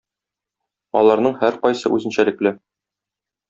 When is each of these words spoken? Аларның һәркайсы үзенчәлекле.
Аларның 1.01 1.37
һәркайсы 1.43 1.95
үзенчәлекле. 1.99 2.57